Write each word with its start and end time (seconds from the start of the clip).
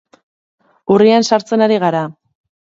Urrian 0.95 1.29
sartzen 1.31 1.67
ari 1.69 1.81
gara. 1.87 2.05